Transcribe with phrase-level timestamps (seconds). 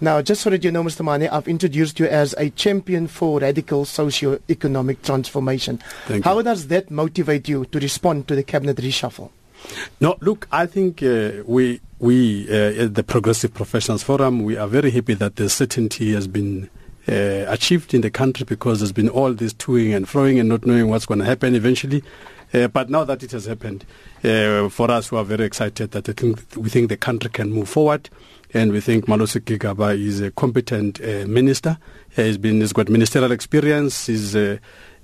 [0.00, 1.04] Now, just so that you know, Mr.
[1.04, 5.80] Manyi, I've introduced you as a champion for radical socio-economic transformation.
[6.06, 6.42] Thank How you.
[6.42, 9.30] does that motivate you to respond to the cabinet reshuffle?
[10.00, 14.66] No, look, I think uh, we we uh, at the Progressive Professionals Forum we are
[14.68, 16.68] very happy that the certainty has been
[17.08, 20.66] uh, achieved in the country because there's been all this toing and froing and not
[20.66, 22.02] knowing what's going to happen eventually.
[22.52, 23.84] Uh, but now that it has happened,
[24.22, 27.52] uh, for us we are very excited that I think, we think the country can
[27.52, 28.10] move forward.
[28.54, 31.76] And we think Malusi Gigaba is a competent uh, minister.
[32.14, 34.06] He's been, he's got ministerial experience.
[34.06, 34.60] He's a,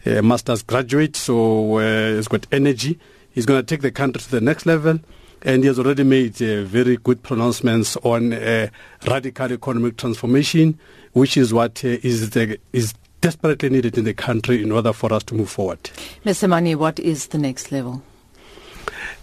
[0.06, 2.96] a master's graduate, so uh, he's got energy.
[3.32, 5.00] He's going to take the country to the next level.
[5.42, 8.68] And he has already made uh, very good pronouncements on uh,
[9.08, 10.78] radical economic transformation,
[11.14, 15.12] which is what uh, is, the, is desperately needed in the country in order for
[15.12, 15.82] us to move forward.
[16.24, 16.48] Mr.
[16.48, 18.02] Manyi, what is the next level?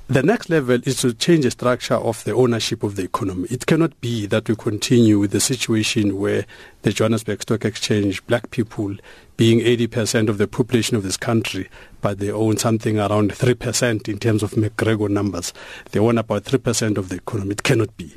[0.10, 3.46] The next level is to change the structure of the ownership of the economy.
[3.52, 6.46] It cannot be that we continue with the situation where
[6.84, 8.96] the Johannesburg Stock Exchange, black people
[9.36, 11.68] being 80% of the population of this country,
[12.00, 15.52] but they own something around 3% in terms of McGregor numbers.
[15.92, 17.52] They own about 3% of the economy.
[17.52, 18.16] It cannot be.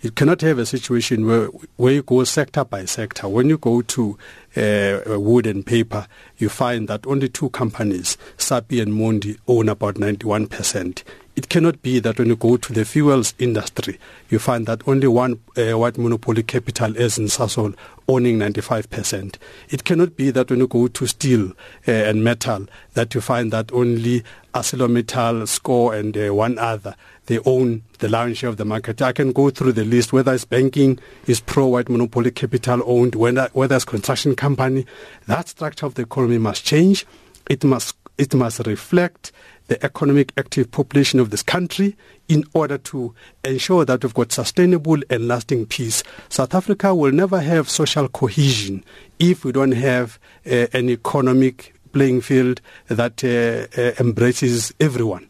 [0.00, 3.28] You cannot have a situation where, where you go sector by sector.
[3.28, 4.16] When you go to
[4.56, 6.06] uh, wood and paper,
[6.38, 11.02] you find that only two companies, Sappi and Mondi, own about 91%.
[11.36, 13.98] It cannot be that when you go to the fuels industry,
[14.30, 17.76] you find that only one uh, white monopoly capital is in Sasol
[18.08, 19.36] owning 95%.
[19.68, 21.52] It cannot be that when you go to steel
[21.86, 27.38] uh, and metal, that you find that only ArcelorMittal, Scaw, and uh, one other they
[27.40, 29.02] own the lion's share of the market.
[29.02, 33.50] I can go through the list, whether it's banking, is pro-white monopoly capital owned, whether,
[33.52, 34.86] whether it's construction company.
[35.26, 37.04] That structure of the economy must change.
[37.50, 39.32] It must, it must reflect
[39.68, 41.96] the economic active population of this country
[42.28, 43.14] in order to
[43.44, 46.02] ensure that we've got sustainable and lasting peace.
[46.28, 48.84] South Africa will never have social cohesion
[49.18, 55.28] if we don't have uh, an economic playing field that uh, uh, embraces everyone.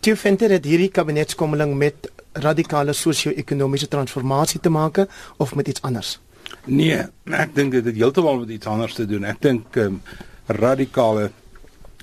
[0.00, 2.06] Do you vind dit hierdie kabinetskommeling met
[2.38, 5.00] radikale sosio-ekonomiese transformasie te maak
[5.36, 6.18] of met iets anders?
[6.64, 7.02] Nee,
[7.34, 9.26] ek dink dit het heeltemal met iets anders te doen.
[9.26, 9.98] Ek dink um,
[10.46, 11.30] radikale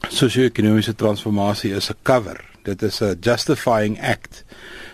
[0.10, 2.44] sosio-ekonomiese transformasie is 'n cover.
[2.64, 4.44] Dit is 'n justifying act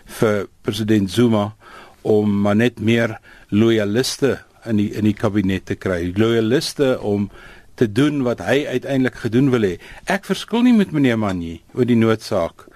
[0.05, 1.55] vir president Zuma
[2.01, 6.11] om maar net meer loyaliste in die in die kabinet te kry.
[6.15, 7.29] Loyaliste om
[7.75, 9.79] te doen wat hy uiteindelik gedoen wil hê.
[10.05, 12.67] Ek verskil nie met meneer Manie oor die noodsaak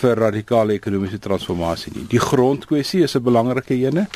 [0.00, 2.06] vir radikale ekonomiese transformasie nie.
[2.08, 4.06] Die grondkwessie is 'n belangrike ene.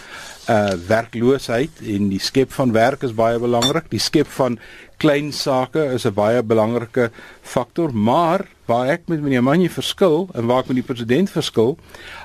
[0.48, 3.90] Uh werkloosheid en die skep van werk is baie belangrik.
[3.90, 4.58] Die skep van
[4.98, 7.10] klein sake is 'n baie belangrike
[7.42, 11.78] faktor, maar waar ek met meneer Manje verskil en waar ek met die president verskil,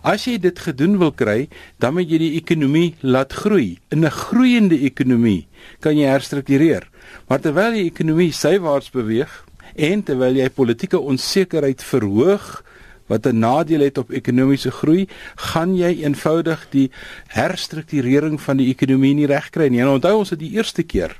[0.03, 1.49] as jy dit gedoen wil kry,
[1.79, 3.77] dan moet jy die ekonomie laat groei.
[3.91, 5.47] In 'n groeiende ekonomie
[5.79, 6.89] kan jy herstruktureer.
[7.27, 9.45] Maar terwyl die ekonomie sywaarts beweeg
[9.75, 12.63] en terwyl jy politieke onsekerheid verhoog,
[13.07, 16.91] wat 'n nadeel het op ekonomiese groei, gaan jy eenvoudig die
[17.27, 19.79] herstrukturering van die ekonomie nie regkry nie.
[19.79, 21.17] En onthou ons het die eerste keer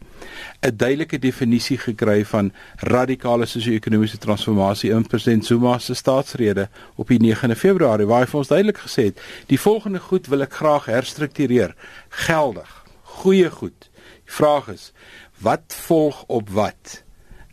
[0.61, 7.19] 'n duidelike definisie gekry van radikale sosio-ekonomiese transformasie in president Zuma se staatsrede op die
[7.19, 10.85] 9de Februarie waar hy vir ons duidelik gesê het: "Die volgende goed wil ek graag
[10.85, 11.75] herstruktureer,
[12.09, 13.89] geldig, goeie goed."
[14.25, 14.93] Die vraag is:
[15.41, 17.03] wat volg op wat?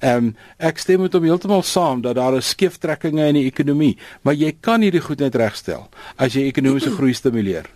[0.01, 3.97] Ehm um, ek stem met hom heeltemal saam dat daar is skeeftrekkinge in die ekonomie,
[4.23, 7.67] maar jy kan hierdie goed net regstel as jy ekonomiese groei stimuleer.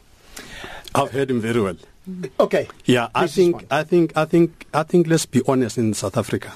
[0.95, 1.77] I've heard him very well.
[2.39, 2.69] Okay.
[2.85, 3.65] Yeah, I This is think.
[3.71, 6.53] I think I think I think let's be honest in South Africa.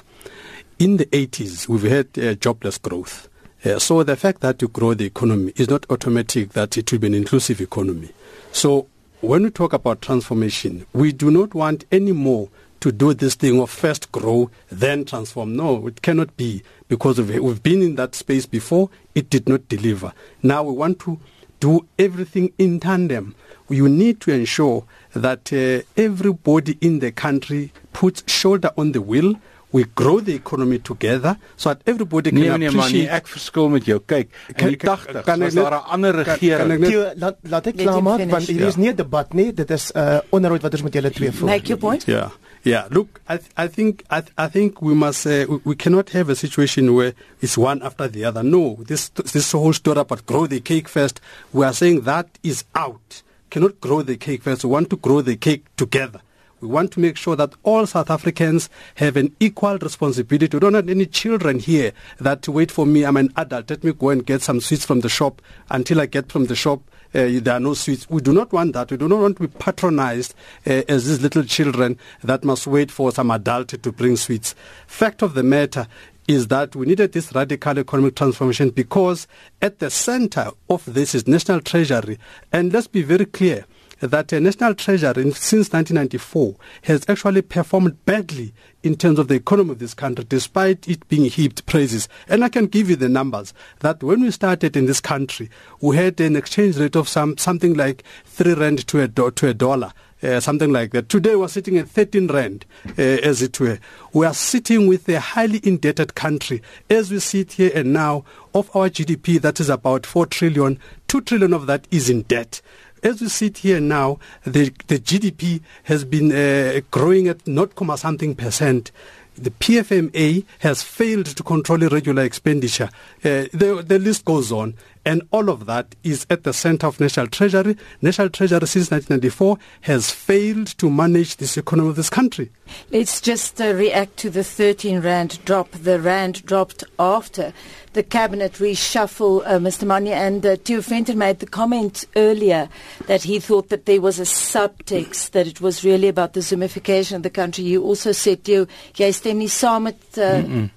[0.79, 3.27] In the 80s, we've had uh, jobless growth.
[3.65, 6.99] Uh, so the fact that you grow the economy is not automatic that it will
[6.99, 8.09] be an inclusive economy.
[8.51, 8.87] So
[9.21, 13.59] when we talk about transformation, we do not want any more to do this thing
[13.59, 15.55] of first grow, then transform.
[15.55, 18.89] No, it cannot be because of, we've been in that space before.
[19.15, 20.13] It did not deliver.
[20.43, 21.19] Now we want to
[21.59, 23.33] do everything in tandem.
[23.69, 29.35] You need to ensure that uh, everybody in the country puts shoulder on the wheel.
[29.73, 33.09] We grow the economy together so that everybody Nee can nee man, nee, appreciate.
[33.17, 33.99] ek verskil met jou.
[33.99, 36.71] Kyk, in Kan- die kan- 80s kan was net- daar 'n ander kan- kan regering.
[36.71, 38.31] ek net- laat laat ek Let klaar him maak finish.
[38.31, 38.79] want hier is Ja.
[38.81, 41.49] nie 'n debat nie, dit is 'n uh, onderhoud wat ons met julle twee voer.
[41.49, 42.03] Make your point.
[42.07, 42.29] Yeah,
[42.63, 42.87] yeah.
[42.91, 46.09] Look, I, th- I think I, th- I think we must uh, we, we cannot
[46.09, 48.43] have a situation where it's one after the other.
[48.43, 51.21] No, this this whole story about grow the cake first.
[51.53, 53.21] We are saying that is out.
[53.49, 54.63] Cannot grow the cake first.
[54.63, 56.21] We want to grow the cake together.
[56.59, 60.55] We want to make sure that all South Africans have an equal responsibility.
[60.57, 63.05] We don't have any children here that wait for me.
[63.05, 63.69] I'm an adult.
[63.69, 66.55] Let me go and get some sweets from the shop until I get from the
[66.55, 66.81] shop.
[67.17, 68.07] Uh, there are no sweets.
[68.09, 68.91] We do not want that.
[68.91, 70.35] We do not want to be patronized
[70.65, 74.53] uh, as these little children that must wait for some adult to bring sweets.
[74.85, 75.87] Fact of the matter
[76.27, 79.27] is that we needed this radical economic transformation because
[79.61, 82.19] at the center of this is national treasury.
[82.51, 83.65] And let's be very clear
[83.99, 88.53] that the National Treasury since 1994 has actually performed badly
[88.83, 92.07] in terms of the economy of this country, despite it being heaped praises.
[92.27, 95.49] And I can give you the numbers that when we started in this country,
[95.81, 99.49] we had an exchange rate of some something like three rand to a, do, to
[99.49, 99.93] a dollar.
[100.23, 101.09] Uh, something like that.
[101.09, 102.65] Today we're sitting at 13 rand,
[102.97, 103.77] uh, as it were.
[104.13, 106.63] We are sitting with a highly indebted country.
[106.89, 111.21] As we sit here and now, of our GDP, that is about 4 trillion, 2
[111.21, 112.61] trillion of that is in debt.
[113.03, 118.35] As we sit here now, the, the GDP has been uh, growing at 0, something
[118.35, 118.91] percent.
[119.35, 122.89] The PFMA has failed to control irregular expenditure.
[123.23, 124.73] Uh, the, the list goes on.
[125.07, 127.77] And all of that is at the center of National Treasury.
[128.01, 132.51] National Treasury since 1994 has failed to manage this economy of this country.
[132.91, 135.71] Let's just uh, react to the 13 Rand drop.
[135.71, 137.53] The Rand dropped after
[137.93, 139.87] the cabinet reshuffle, uh, Mr.
[139.87, 142.67] Manyi, and uh, Theo Venter made the comment earlier
[143.05, 147.15] that he thought that there was a subtext, that it was really about the Zumification
[147.15, 147.63] of the country.
[147.63, 150.17] You also said, Theo, jy stem nie saam met...
[150.17, 150.67] Uh,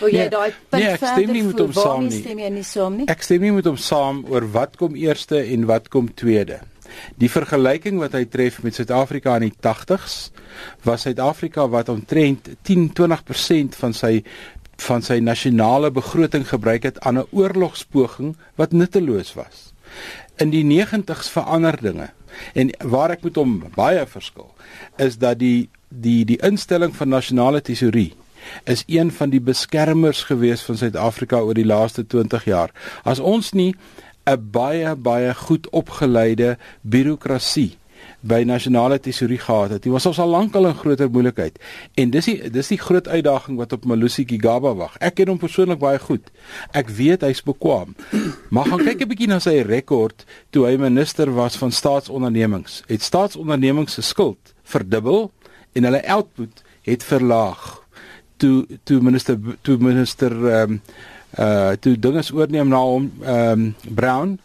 [0.00, 2.20] Oh, jy daai punt nee, ek stem nie met hom saam nie.
[2.22, 3.06] Stem jy nie saam nie?
[3.12, 6.60] Ek stem nie met hom saam oor wat kom eerste en wat kom tweede.
[7.20, 10.16] Die vergelyking wat hy tref met Suid-Afrika in die 80s
[10.86, 14.18] was Suid-Afrika wat omtrent 10-20% van sy
[14.82, 19.72] van sy nasionale begroting gebruik het aan 'n oorlogspoging wat nutteloos was.
[20.42, 22.10] In die 90's verander dinge
[22.54, 24.50] en waar ek met hom baie verskil
[24.96, 28.14] is dat die die die instelling van nasionale tesourie
[28.64, 32.70] is een van die beskermers gewees van Suid-Afrika oor die laaste 20 jaar.
[33.04, 33.74] As ons nie
[34.26, 37.76] 'n baie baie goed opgeleide birokrasie
[38.22, 39.82] by nasionale tesourie gehad het.
[39.82, 41.58] Dit was ons al lank al 'n groter moeilikheid.
[41.94, 44.96] En dis die dis die groot uitdaging wat op Malusi Gigaba wag.
[44.98, 46.30] Ek ken hom persoonlik baie goed.
[46.70, 47.94] Ek weet hy's bekwam.
[48.50, 52.82] Maar gaan kyk 'n bietjie na sy rekord toe hy minister was van staatsondernemings.
[52.86, 55.32] Het staatsondernemings se skuld verdubbel
[55.72, 57.81] en hulle output het verlaag.
[58.42, 60.80] Toe toe minister toe minister ehm um,
[61.38, 63.68] uh toe dinge oorneem na hom ehm um,
[64.00, 64.38] Brown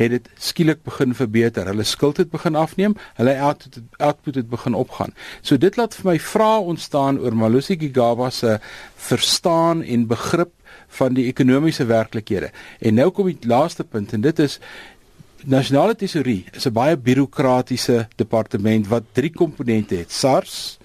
[0.00, 1.66] het dit skielik begin verbeter.
[1.66, 5.12] Hulle skuld het begin afneem, hulle output het, output het begin opgaan.
[5.40, 8.58] So dit laat vir my vrae ontstaan oor Malusi Gigaba se
[8.96, 10.52] verstaan en begrip
[11.00, 12.50] van die ekonomiese werklikhede.
[12.80, 14.58] En nou kom die laaste punt en dit is
[15.44, 20.78] Nasionale Tesourie is 'n baie bureaukratiese departement wat drie komponente het: SARS,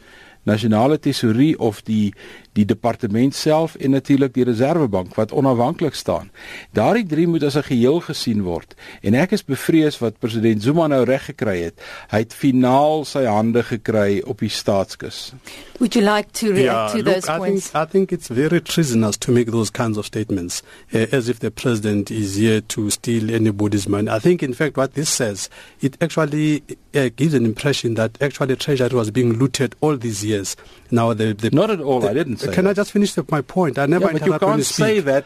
[0.44, 2.14] Nasionale Tesourie of die
[2.56, 6.32] die departement self en natuurlik die Reserwebank wat onafhanklik staan.
[6.76, 10.88] Daardie drie moet as 'n geheel gesien word en ek is bevrees wat president Zuma
[10.88, 11.82] nou reg gekry het.
[12.10, 15.34] Hy het finaal sy hande gekry op die staatskus.
[15.80, 17.70] Would you like to react yeah, to look, those I points?
[17.70, 20.64] Think, I think it's very treasonous to make those kinds of statements
[20.94, 24.10] uh, as if the president is here to steal anybody's money.
[24.10, 25.50] I think in fact what this says
[25.82, 26.64] it actually
[26.96, 30.56] uh, gives an impression that actually treasury was being looted all these years.
[30.92, 32.54] Now the, the Not at all, the, I didn't say.
[32.54, 32.72] Can that.
[32.72, 33.78] I just finish my point?
[33.78, 35.26] I never yeah, but you can't you say that.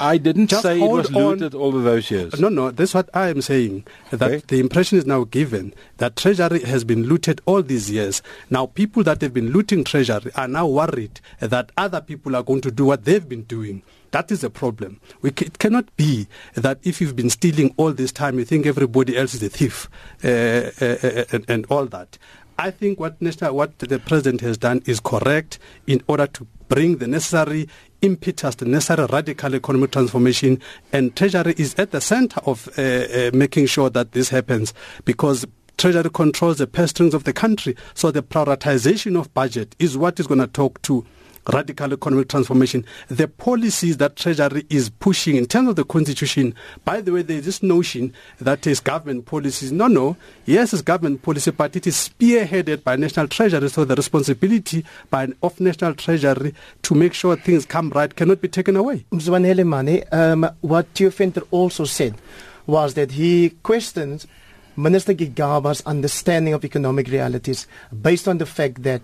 [0.00, 1.60] I didn't just say it was looted on.
[1.60, 2.38] all of those years.
[2.38, 3.84] No, no, that's what I am saying.
[4.10, 4.42] That okay.
[4.46, 8.22] the impression is now given that Treasury has been looted all these years.
[8.48, 12.60] Now, people that have been looting Treasury are now worried that other people are going
[12.60, 13.82] to do what they've been doing.
[14.12, 15.00] That is a problem.
[15.20, 18.66] We c- it cannot be that if you've been stealing all this time, you think
[18.66, 19.88] everybody else is a thief
[20.24, 20.28] uh,
[20.80, 22.18] uh, uh, and, and all that.
[22.60, 27.06] I think what, what the president has done is correct in order to bring the
[27.06, 27.68] necessary
[28.02, 30.60] impetus, the necessary radical economic transformation,
[30.92, 34.74] and Treasury is at the center of uh, uh, making sure that this happens
[35.04, 35.46] because
[35.76, 37.76] Treasury controls the purse strings of the country.
[37.94, 41.06] So the prioritization of budget is what is going to talk to
[41.52, 46.54] radical economic transformation, the policies that Treasury is pushing in terms of the Constitution.
[46.84, 49.72] By the way, there is this notion that is government policies.
[49.72, 50.16] No, no.
[50.46, 53.68] Yes, it's government policy, but it is spearheaded by National Treasury.
[53.68, 58.48] So the responsibility by, of National Treasury to make sure things come right cannot be
[58.48, 59.04] taken away.
[59.12, 62.14] Mzwanele Manyi, um, what Theo Venter also said
[62.66, 64.26] was that he questions
[64.76, 67.66] Minister Gigaba's understanding of economic realities
[68.00, 69.02] based on the fact that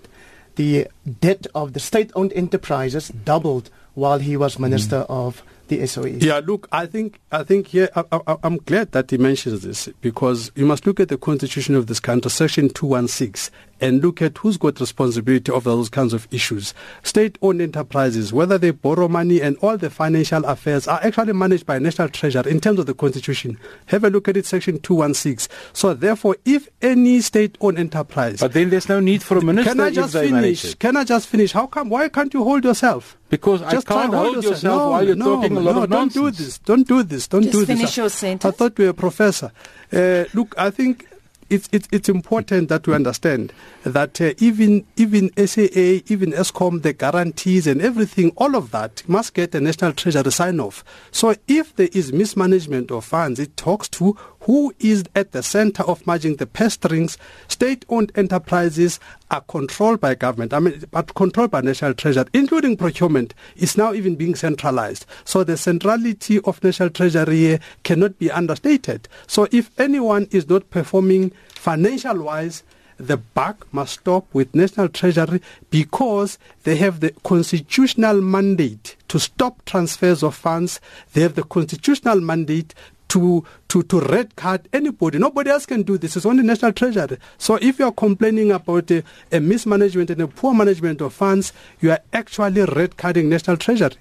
[0.56, 0.88] the
[1.20, 5.10] debt of the state-owned enterprises doubled while he was minister mm.
[5.10, 6.06] of the SOE.
[6.06, 9.88] Yeah, look, I think I think here I, I, I'm glad that he mentions this
[10.00, 13.54] because you must look at the constitution of this country, section 216,
[13.84, 16.72] and look at who's got responsibility of those kinds of issues.
[17.02, 21.78] State-owned enterprises, whether they borrow money and all the financial affairs are actually managed by
[21.78, 23.58] National Treasury in terms of the Constitution.
[23.86, 25.54] Have a look at it, Section 216.
[25.74, 28.40] So therefore, if any state-owned enterprise...
[28.40, 30.74] But then there's no need for a minister Can I just finish?
[30.76, 31.52] Can I just finish?
[31.52, 31.90] How come?
[31.90, 33.18] Why can't you hold yourself?
[33.28, 35.82] Because just I can't hold, hold yourself no, while you're no, talking a lot no,
[35.82, 36.14] of nonsense.
[36.14, 36.58] Don't do this.
[36.58, 37.28] Don't do this.
[37.28, 37.96] Don't just do finish this.
[37.98, 38.44] your sentence.
[38.44, 39.52] I thought you were a professor.
[39.92, 41.06] Uh, look, I think
[41.50, 43.52] it's, it's, it's important that we understand
[43.84, 49.34] that uh, even even SAA, even Eskom, the guarantees and everything, all of that must
[49.34, 50.84] get a national treasury sign off.
[51.10, 55.82] So if there is mismanagement of funds, it talks to who is at the center
[55.84, 57.18] of managing the strings.
[57.48, 63.34] State-owned enterprises are controlled by government, I mean, but controlled by national treasury, including procurement,
[63.56, 65.06] is now even being centralized.
[65.24, 69.08] So the centrality of national treasury cannot be understated.
[69.26, 72.62] So if anyone is not performing financial-wise,
[72.96, 79.64] the buck must stop with National Treasury because they have the constitutional mandate to stop
[79.64, 80.80] transfers of funds.
[81.12, 82.72] They have the constitutional mandate
[83.14, 85.18] to, to, to red card anybody.
[85.18, 86.16] Nobody else can do this.
[86.16, 87.16] It's only National Treasury.
[87.38, 91.52] So if you are complaining about a, a mismanagement and a poor management of funds,
[91.80, 93.94] you are actually red carding National Treasury.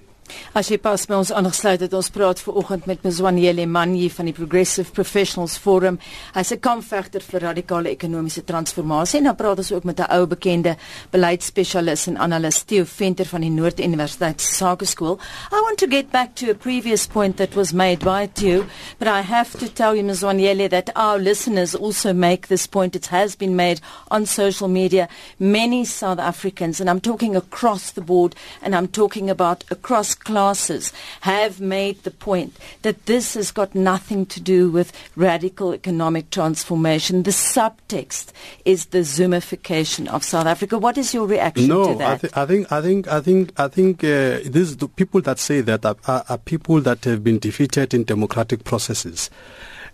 [0.53, 4.27] As jy pas by ons aangesluit het, ons praat ver oggend met Mzwanele Manyi van
[4.29, 5.99] die Progressive Professionals Forum.
[6.35, 10.25] Hy's 'n kampvegter vir radikale ekonomiese transformasie en dan praat ons ook met 'n ou
[10.27, 10.75] bekende
[11.11, 15.19] beleidsspesialis en analis Theo Venter van die Noord Universiteit Sakeskool.
[15.51, 18.65] I want to get back to a previous point that was made by Theo,
[18.99, 22.95] but I have to tell you Mzwanele that our listeners also make this point.
[22.95, 25.07] It has been made on social media.
[25.39, 30.93] Many South Africans and I'm talking across the board and I'm talking about across classes
[31.21, 37.23] have made the point that this has got nothing to do with radical economic transformation.
[37.23, 38.31] The subtext
[38.65, 40.77] is the Zumification of South Africa.
[40.77, 42.11] What is your reaction no, to that?
[42.11, 45.39] I, th- I think I think I think I think uh, these the people that
[45.39, 49.29] say that are, are, are, people that have been defeated in democratic processes.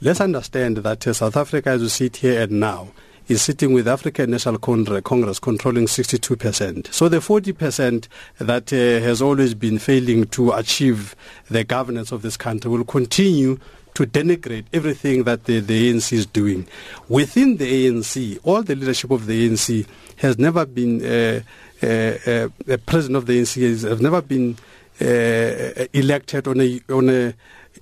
[0.01, 2.89] Let's understand that uh, South Africa, as we sit here and now,
[3.29, 6.91] is sitting with African National Congress controlling 62%.
[6.91, 8.07] So the 40%
[8.39, 11.15] that uh, has always been failing to achieve
[11.49, 13.59] the governance of this country will continue
[13.93, 16.67] to denigrate everything that the, the ANC is doing.
[17.07, 19.85] Within the ANC, all the leadership of the ANC
[20.17, 21.41] has never been, uh,
[21.83, 24.57] uh, uh, the president of the ANC has, never been
[25.01, 27.33] uh, elected on a, on a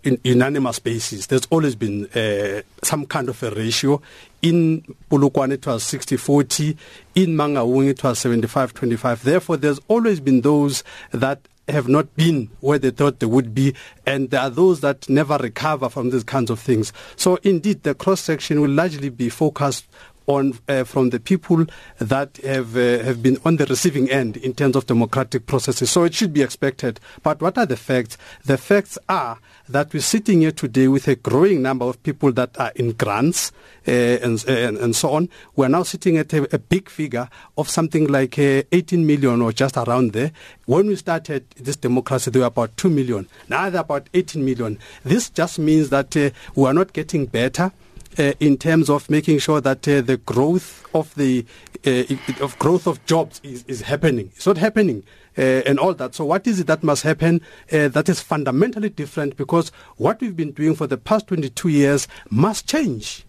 [0.08, 1.26] in unanimous basis.
[1.26, 4.02] There's always been uh, some kind of a ratio.
[4.42, 6.78] In Polokwane it was 60-40.
[7.16, 9.22] In Mangaung it was 75-25.
[9.24, 13.76] Therefore, there's always been those that have not been where they thought they would be,
[14.06, 16.94] and there are those that never recover from these kinds of things.
[17.18, 19.86] So, indeed, the cross section will largely be focused
[20.28, 21.66] on uh, from the people
[22.00, 25.90] that have uh, have been on the receiving end in terms of democratic processes.
[25.90, 27.00] So it should be expected.
[27.24, 28.18] But what are the facts?
[28.46, 32.58] The facts are that we're sitting here today with a growing number of people that
[32.60, 33.52] are in grants
[33.88, 35.30] uh, and, and, and so on.
[35.56, 39.52] We're now sitting at a, a big figure of something like uh, 18 million or
[39.52, 40.32] just around there.
[40.66, 43.28] When we started this democracy, there were about 2 million.
[43.50, 44.80] Now they're about 18 million.
[45.04, 47.72] This just means that uh, we are not getting better.
[48.20, 51.46] Uh, in terms of making sure that uh, the growth of the
[51.86, 52.04] uh,
[52.44, 54.32] of growth of jobs is, is happening.
[54.36, 55.04] It's not happening.
[55.38, 56.16] Uh, and all that.
[56.16, 59.38] So, what is it that must happen uh, that is fundamentally different?
[59.38, 63.24] Because what we've been doing for the past 22 years must change.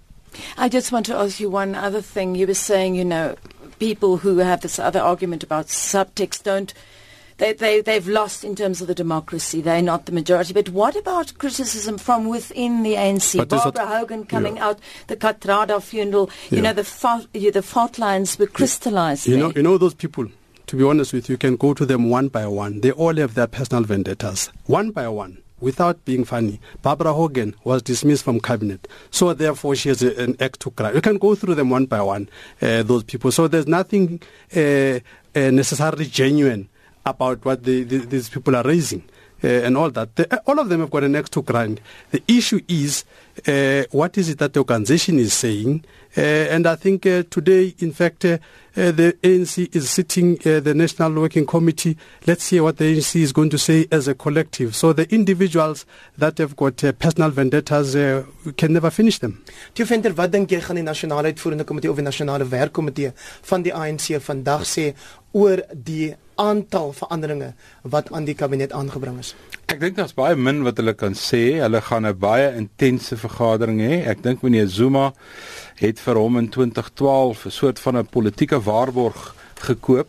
[0.56, 2.34] I just want to ask you one other thing.
[2.34, 3.36] You were saying, you know,
[3.78, 6.72] people who have this other argument about subtext don't
[7.38, 9.60] they, they, they've lost in terms of the democracy.
[9.60, 10.52] They're not the majority.
[10.52, 13.36] But what about criticism from within the ANC?
[13.36, 14.68] But Barbara Hogan coming yeah.
[14.68, 16.62] out, the Kathrada funeral, you Yeah.
[16.64, 19.26] know, the fault, the fault lines were crystallized.
[19.26, 19.42] You there.
[19.44, 20.26] know, you know those people.
[20.66, 22.80] To be honest with you, you can go to them one by one.
[22.82, 25.38] They all have their personal vendettas, one by one.
[25.60, 30.60] Without being funny, Barbara Hogan was dismissed from cabinet, so therefore she has an act
[30.60, 30.92] to cry.
[30.92, 32.28] You can go through them one by one,
[32.62, 33.32] uh, those people.
[33.32, 34.20] So there's nothing
[34.54, 35.00] uh, uh,
[35.50, 36.68] necessarily genuine
[37.10, 39.02] about what the, the, these people are raising.
[39.42, 40.16] Uh, and all that.
[40.16, 41.80] They, all of them have got an axe to grind.
[42.10, 43.04] The issue is
[43.46, 45.84] uh, what is it that the organization is saying?
[46.16, 48.38] Uh, and I think uh, today, in fact, uh,
[48.78, 51.96] uh, the ANC is sitting, uh, the National Working Committee.
[52.26, 54.74] Let's hear what the ANC is going to say as a collective.
[54.74, 55.84] So the individuals
[56.16, 59.42] that have got uh, personal vendettas, uh, we can never finish them.
[59.74, 63.12] Toe Venter, wat dink jy gaan die nasionale uitvoerende komitee of die nasionale werkkomitee
[63.50, 64.92] van die ANC vandag sê
[65.32, 69.34] oor die aantal veranderinge wat aan die kabinet aangebring is?
[69.68, 71.58] Ek dink daar's baie min wat hulle kan sê.
[71.60, 74.06] Hulle gaan 'n baie intense vergadering hê.
[74.06, 75.12] Ek dink meneer Zuma
[75.76, 80.08] het vir hom in 2012 'n soort van 'n politieke waarborg gekoop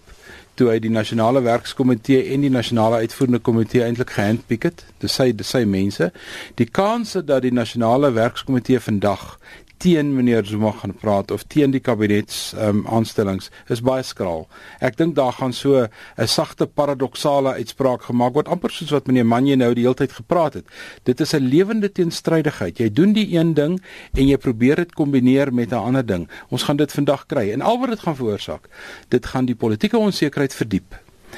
[0.60, 4.86] toe hy die nasionale werkskomitee en die nasionale uitvoerende komitee eintlik gehandpick het.
[5.00, 6.12] Dis sy dis sy mense.
[6.56, 9.40] Die kanse dat die nasionale werkskomitee vandag
[9.80, 14.48] teen meneer Zuma gaan praat of teen die kabinets ehm um, aanstellings is baie skraal.
[14.84, 19.26] Ek dink daar gaan so 'n sagte paradoksale uitspraak gemaak word amper soos wat meneer
[19.26, 20.66] Manje nou die hele tyd gepraat het.
[21.04, 22.78] Dit is 'n lewende teenstrydigheid.
[22.78, 23.82] Jy doen die een ding
[24.14, 26.30] en jy probeer dit kombineer met 'n ander ding.
[26.50, 28.70] Ons gaan dit vandag kry en al wat dit gaan veroorsaak,
[29.08, 30.96] dit gaan die politieke onsekerheid verdiep.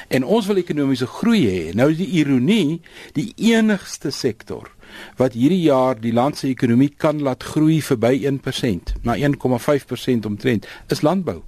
[0.08, 1.74] En ons wil ekonomiese groei hê.
[1.74, 2.80] Nou die ironie,
[3.12, 4.70] die enigste sektor
[5.16, 10.66] wat hierdie jaar die land se ekonomie kan laat groei verby 1% na 1,5% omtrent
[10.88, 11.42] is landbou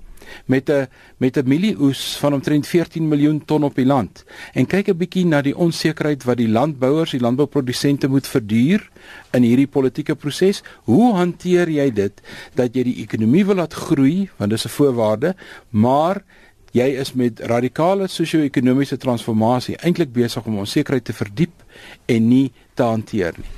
[0.45, 4.25] met 'n met 'n mielieoes van omtrent 14 miljoen ton op die land.
[4.53, 8.91] En kyk 'n bietjie na die onsekerheid wat die landbouers, die landbouprodusente moet verduur
[9.31, 10.63] in hierdie politieke proses.
[10.83, 12.23] Hoe hanteer jy dit
[12.55, 15.35] dat jy die ekonomie wil laat groei want dis 'n voorwaarde,
[15.71, 16.25] maar
[16.73, 21.63] jy is met radikale sosio-ekonomiese transformasie eintlik besig om onsekerheid te verdiep
[22.07, 23.51] en nie te hanteer nie.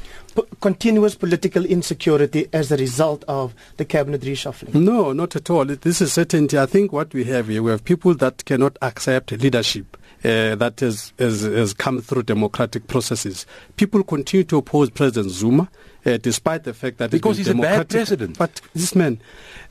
[0.61, 4.75] Continuous political insecurity as a result of the cabinet reshuffling.
[4.75, 5.65] No, not at all.
[5.65, 6.59] This is certainty.
[6.59, 9.97] I think what we have here, we have people that cannot accept leadership.
[10.25, 13.47] Uh, that has, has, has come through democratic processes.
[13.77, 15.69] People continue to oppose President Zuma,
[16.05, 18.37] uh, despite the fact that because he's a bad president.
[18.37, 19.21] But this man,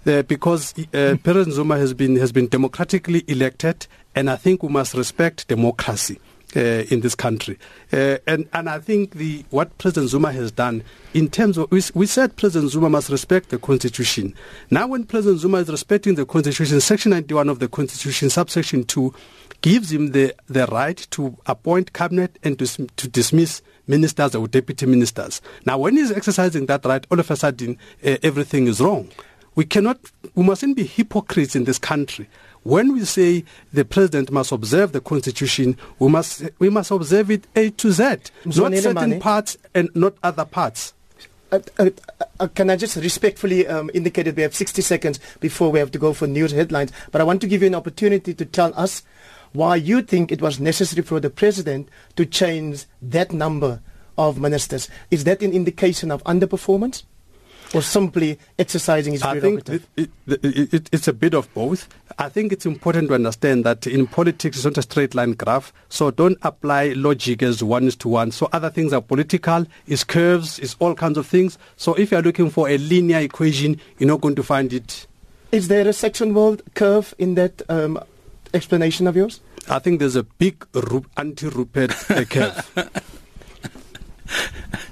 [0.05, 4.69] uh, because uh, President Zuma has been has been democratically elected, and I think we
[4.69, 6.19] must respect democracy.
[6.55, 7.59] Uh, in this country,
[7.91, 11.81] uh, and and I think the what President Zuma has done in terms of we,
[11.93, 14.33] we said President Zuma must respect the constitution.
[14.71, 19.13] Now, when President Zuma is respecting the constitution, Section 91 of the Constitution, subsection two,
[19.59, 24.85] gives him the the right to appoint cabinet and to to dismiss ministers or deputy
[24.85, 25.41] ministers.
[25.65, 29.09] Now, when he's exercising that right, all of a sudden uh, everything is wrong.
[29.55, 29.99] We cannot,
[30.35, 32.27] we mustn't be hypocrites in this country.
[32.65, 37.45] When we say the president must observe the constitution, we must we must observe it
[37.55, 38.03] A to Z,
[38.43, 40.95] not certain parts and not other parts.
[41.51, 41.91] Uh, uh,
[42.39, 45.91] uh, can I just respectfully um, indicate that we have 60 seconds before we have
[45.91, 46.91] to go for news headlines?
[47.11, 49.03] But I want to give you an opportunity to tell us
[49.53, 53.79] why you think it was necessary for the president to change that number
[54.17, 54.89] of ministers.
[55.11, 57.03] Is that an indication of underperformance?
[57.75, 59.87] Or simply exercising his prerogative?
[59.97, 61.87] I think it, it, it, it's a bit of both.
[62.17, 65.73] I think it's important to understand that in politics it's not a straight line graph,
[65.89, 68.31] so don't apply logic as one is to one.
[68.31, 71.57] So other things are political, it's curves, it's all kinds of things.
[71.75, 75.07] So if you're looking for a linear equation, you're not going to find it.
[75.51, 77.99] Is there a section world curve in that um,
[78.53, 79.41] explanation of yours?
[79.69, 80.65] I think there's a big
[81.17, 81.91] anti-Rupert
[82.29, 82.91] curve.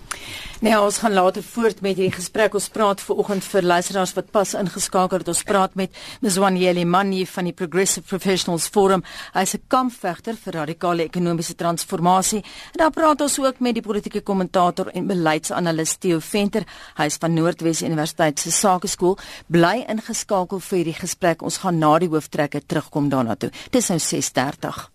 [0.64, 2.54] Nee, ons gaan later voort met hierdie gesprek.
[2.56, 5.28] Ons praat ver oggend vir luisteraars wat pas ingeskakel het.
[5.28, 5.92] Ons praat met
[6.24, 9.04] Mzwanieli Manyi van die Progressive Professionals Forum.
[9.34, 12.40] Hy's 'n kampvegter vir radikale ekonomiese transformasie.
[12.72, 16.64] En dan praat ons ook met die politieke kommentator en beleidsanalis Theo Venter.
[16.96, 19.18] Hy's van Noordwes Universiteit se Sakeskool.
[19.48, 21.42] Bly ingeskakel vir hierdie gesprek.
[21.42, 23.52] Ons gaan na die hooftrekke terugkom daarna toe.
[23.70, 24.90] Dis nou 6:30.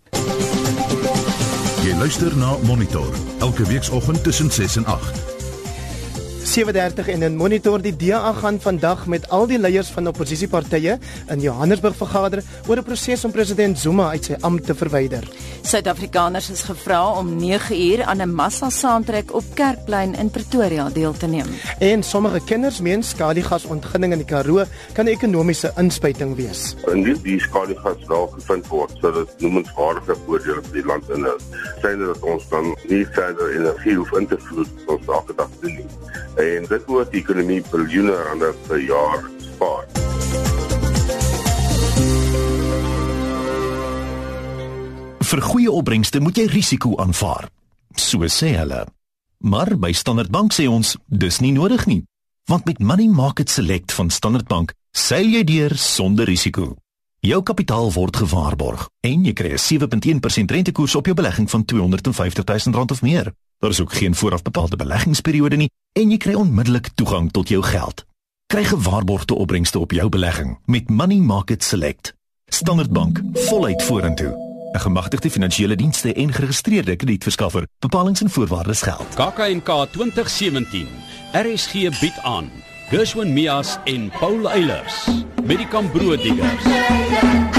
[1.83, 5.28] Jy luister na Monitor elke weekoggend tussen 6 en 8.
[6.49, 10.95] 7:30 en in monitor die DA gaan vandag met al die leiers van oppositiepartye
[11.29, 15.23] in Johannesburg vergader oor 'n proses om president Zuma uit sy ampt te verwyder.
[15.61, 21.13] Suid-Afrikaners is gevra om 9 uur aan 'n massa saamtrek op Kerkplein in Pretoria deel
[21.13, 21.45] te neem.
[21.79, 26.75] En sommige kinders meen skaliegasontginning in die Karoo kan 'n ekonomiese inspuiting wees.
[26.93, 31.37] Indien die skaliegas wel gevind word, sou dit noemenswaardige voordele vir die land inhou.
[31.81, 35.75] Sê dat ons dan nie verder energie hoef in te voer ons elke dag doen
[35.75, 35.85] nie
[36.39, 39.87] en dit moet die ekonomie biljoene rande per jaar spaar.
[45.29, 47.49] Vir goeie opbrengste moet jy risiko aanvaar.
[47.95, 48.85] So sê hulle.
[49.45, 52.01] Maar by Standard Bank sê ons, dis nie nodig nie,
[52.49, 56.73] want met Money Market Select van Standard Bank seil jy deur sonder risiko.
[57.21, 62.71] Jou kapitaal word gewaarborg en jy kry 'n 7.1% rentekoers op jou belegging van R250
[62.71, 63.33] 000 of meer.
[63.59, 68.05] Daar is ook geen voorafbetaalde beleggingsperiode nie en jy kry onmiddellik toegang tot jou geld.
[68.47, 72.13] Kry gewaarborgde opbrengste op jou belegging met Money Market Select.
[72.45, 74.31] Standard Bank, voluit vorentoe.
[74.71, 77.67] 'n Gemagtigde finansiële dienste en geregistreerde kredietverskaffer.
[77.79, 79.15] Bepalings en voorwaardes geld.
[79.15, 80.87] KAK&K 2017.
[81.33, 82.51] RSG bied aan
[82.89, 85.07] Gershwin Mias en Paul Eilers.
[85.43, 87.58] Medicam Brood Diggers.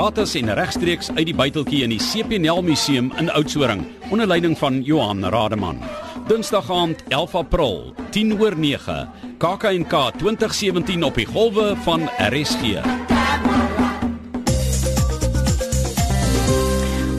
[0.00, 4.80] Gratis en regstreeks uit die buiteltjie in die CPNL Museum in Oudtshoorn onder leiding van
[4.86, 5.82] Johan Rademan.
[6.30, 13.09] Dinsdag aand 11 April 10 oor 9 KAKNK 2017 op die golwe van RSG.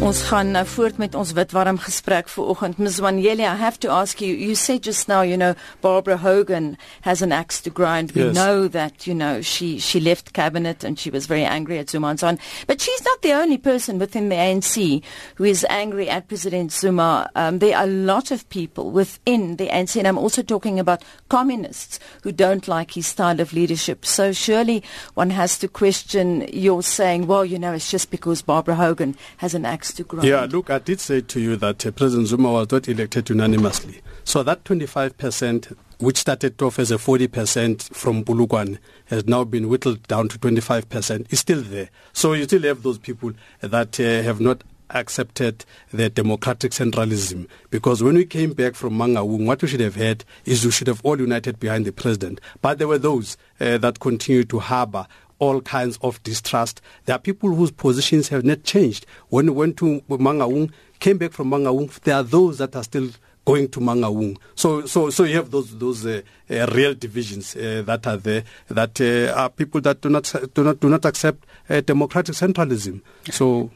[0.02, 2.80] Ons gaan nou voort met ons witwarm gesprek vir oggend.
[2.82, 2.96] Ms.
[3.06, 7.22] Wanyeli, I have to ask you, you said just now, you know, Barbara Hogan has
[7.22, 8.12] an axe to grind.
[8.16, 8.34] We Yes.
[8.36, 12.08] know that, you know, she, she left cabinet and she was very angry at Zuma
[12.08, 12.40] and so on.
[12.66, 15.04] But she's not the only person within the ANC
[15.36, 17.30] who is angry at President Zuma.
[17.36, 21.04] Um, there are a lot of people within the ANC, and I'm also talking about
[21.30, 24.04] communists who don't like his style of leadership.
[24.04, 24.82] So surely
[25.14, 29.54] one has to question your saying, well, you know, it's just because Barbara Hogan has
[29.54, 30.27] an axe to grind.
[30.27, 34.01] Yeah, look, I did say to you that uh, President Zuma was not elected unanimously.
[34.23, 40.04] So that 25%, which started off as a 40% from Polokwane, has now been whittled
[40.08, 41.89] down to 25%, is still there.
[42.13, 47.47] So you still have those people that uh, have not accepted the democratic centralism.
[47.69, 50.88] Because when we came back from Mangaung, what we should have had is we should
[50.88, 52.41] have all united behind the president.
[52.62, 55.08] But there were those uh, that continued to harbor
[55.41, 56.82] all kinds of distrust.
[57.06, 59.06] There are people whose positions have not changed.
[59.30, 63.10] When we went to Mangaung, came back from Mangaung, there are those that are still
[63.43, 64.38] going to Mangaung.
[64.54, 68.43] So, so, so you have those those uh, uh, real divisions uh, that are there.
[68.69, 73.01] That uh, are people that do not do not do not accept uh, democratic centralism.
[73.32, 73.71] So,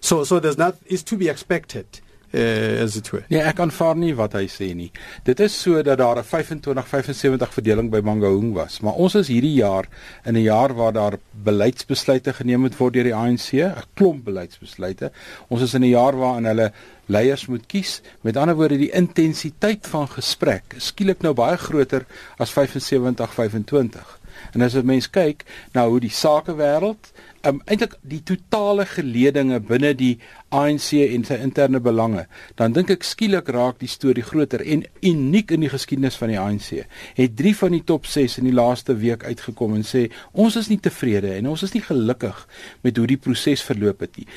[0.00, 0.76] so, so there's not.
[0.86, 2.00] It's to be expected,
[2.32, 3.24] uh, as it were.
[3.28, 4.90] Nee, ek aanvaar nie wat hy sê nie.
[5.26, 9.54] Dit is so dat daar 'n 25-75 verdeling by Mangaung was, maar ons is hierdie
[9.54, 9.88] jaar
[10.24, 15.12] in 'n jaar waar daar beleidsbesluite geneem word deur die ANC, 'n klomp beleidsbesluite.
[15.48, 16.72] Ons is in 'n jaar waarin hulle
[17.06, 18.00] leiers moet kies.
[18.20, 22.06] Met ander woorde, die intensiteit van gesprek is skielik nou baie groter
[22.38, 24.18] as 75-25.
[24.52, 27.12] En as 'n mens kyk na hoe die sakewêreld,
[27.46, 30.12] um, eintlik die totale geledinge binne die
[30.54, 32.26] ANC en sy interne belange,
[32.58, 36.40] dan dink ek skielik raak die storie groter en uniek in die geskiedenis van die
[36.40, 36.84] ANC.
[37.18, 40.70] Het 3 van die top 6 in die laaste week uitgekom en sê ons is
[40.72, 42.46] nie tevrede en ons is nie gelukkig
[42.84, 44.28] met hoe die proses verloop het nie.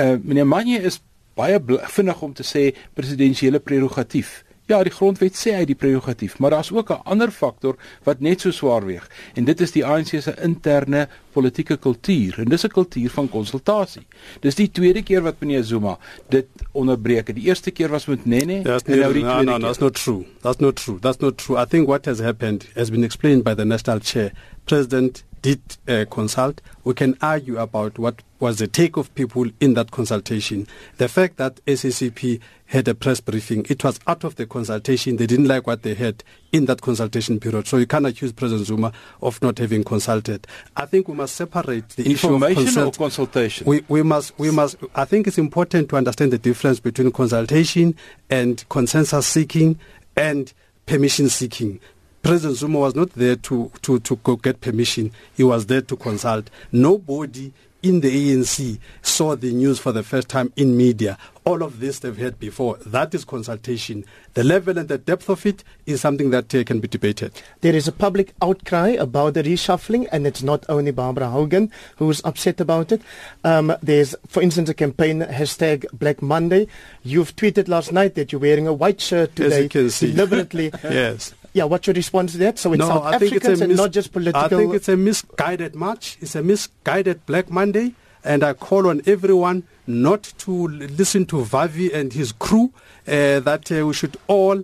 [0.00, 1.00] Uh meneer Manje is
[1.34, 1.58] baie
[1.90, 4.43] vinnig om te sê presidensiële prerogatief.
[4.66, 8.40] Ja, die grondwet sê hy die prerogatief, maar daar's ook 'n ander faktor wat net
[8.40, 12.68] so swaar weeg en dit is die ANC se interne politieke kultuur en dis 'n
[12.68, 14.06] kultuur van konsultasie.
[14.40, 15.98] Dis die tweede keer wat meneer Zuma
[16.28, 17.34] dit onderbreek.
[17.34, 19.66] Die eerste keer was met Nene That's en nou die no, tweede no, keer.
[19.66, 20.24] that's not true.
[20.40, 20.98] That's not true.
[20.98, 21.62] That's not true.
[21.62, 24.32] I think what has happened has been explained by the national chair.
[24.64, 26.62] President did uh, consult.
[26.84, 30.66] We can argue about what was the take of people in that consultation.
[30.96, 35.18] The fact that SACP had a press briefing, it was out of the consultation.
[35.18, 37.66] They didn't like what they had in that consultation period.
[37.66, 40.46] So you can't accuse President Zuma of not having consulted.
[40.78, 42.96] I think we must separate the issue of information or consult.
[42.96, 43.66] consultation.
[43.66, 47.96] We, we must we must I think it's important to understand the difference between consultation
[48.30, 49.78] and consensus seeking
[50.16, 50.50] and
[50.86, 51.80] permission seeking.
[52.24, 55.12] President Zuma was not there to, to, to go get permission.
[55.36, 56.48] He was there to consult.
[56.72, 61.18] Nobody in the ANC saw the news for the first time in media.
[61.44, 62.78] All of this they've heard before.
[62.86, 64.06] That is consultation.
[64.32, 67.42] The level and the depth of it is something that uh, can be debated.
[67.60, 72.08] There is a public outcry about the reshuffling, and it's not only Barbara Hogan who
[72.08, 73.02] is upset about it.
[73.44, 76.68] Um, there's, for instance, a campaign hashtag Black Monday.
[77.02, 80.10] You've tweeted last night that you're wearing a white shirt today you can see.
[80.12, 80.72] deliberately.
[80.84, 81.34] Yes.
[81.54, 82.58] Yeah, what's your response to that?
[82.58, 84.42] So it's no, South I think it's Africans a and mis- not just political.
[84.42, 86.18] I think it's a misguided march.
[86.20, 91.36] It's a misguided Black Monday, and I call on everyone not to l- listen to
[91.36, 92.72] Vavi and his crew.
[93.06, 94.58] Uh, that uh, we should all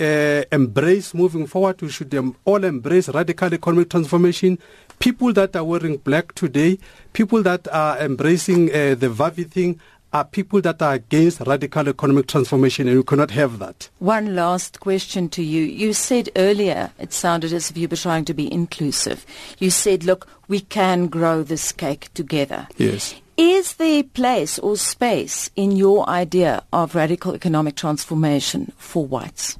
[0.00, 1.80] uh, embrace moving forward.
[1.80, 4.58] We should um, all embrace radical economic transformation.
[4.98, 6.78] People that are wearing black today,
[7.12, 9.78] people that are embracing uh, the Vavi thing,
[10.12, 13.88] are people that are against radical economic transformation, and we cannot have that.
[13.98, 15.62] One last question to you.
[15.62, 19.24] You said earlier, it sounded as if you were trying to be inclusive.
[19.58, 22.68] You said, look, we can grow this cake together.
[22.76, 23.14] Yes.
[23.38, 29.56] Is there place or space in your idea of radical economic transformation for whites?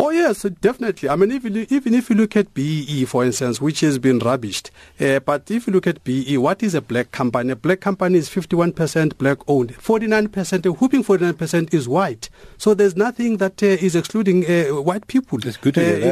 [0.00, 1.08] Oh yes, definitely.
[1.08, 4.20] I mean, if you, even if you look at BEE, for instance, which has been
[4.20, 7.50] rubbished, uh, but if you look at BEE, what is a black company?
[7.50, 12.30] A black company is 51% black owned, 49%, a whooping 49% is white.
[12.58, 15.50] So there's nothing that uh, is excluding uh, white people uh,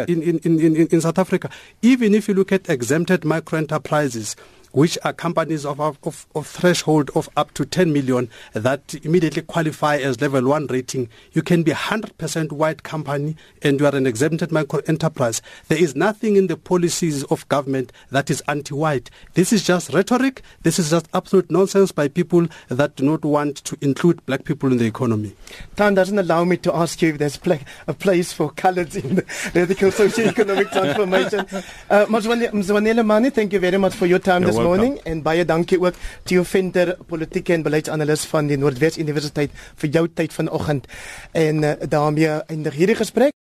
[0.08, 1.48] in, in, in, in, in South Africa.
[1.80, 4.34] Even if you look at exempted micro enterprises,
[4.76, 9.96] which are companies of, of, of threshold of up to 10 million that immediately qualify
[9.96, 11.08] as level 1 rating.
[11.32, 15.40] You can be 100% white company and you are an exempted micro enterprise.
[15.68, 19.08] There is nothing in the policies of government that is anti-white.
[19.32, 20.42] This is just rhetoric.
[20.60, 24.70] This is just absolute nonsense by people that do not want to include black people
[24.70, 25.34] in the economy.
[25.76, 29.14] Time doesn't allow me to ask you if there's pla- a place for colors in
[29.14, 31.40] the radical socio-economic transformation.
[31.88, 34.65] Uh, Mzwanele Manyi, thank you very much for your time You're this welcome.
[34.66, 39.50] Morning en baie dankie ook Theo Venter, politieke en beleidsanalis van die Noordwes Universiteit
[39.82, 40.86] vir jou tyd vanoggend.
[41.32, 43.34] En uh, daarmee eindig hierdie gesprek.